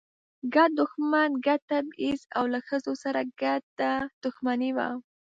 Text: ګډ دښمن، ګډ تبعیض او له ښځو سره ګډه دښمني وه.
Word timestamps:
ګډ 0.55 0.69
دښمن، 0.81 1.29
ګډ 1.45 1.59
تبعیض 1.71 2.21
او 2.37 2.43
له 2.53 2.59
ښځو 2.67 2.93
سره 3.03 3.19
ګډه 3.41 3.91
دښمني 4.23 4.71
وه. 4.77 4.87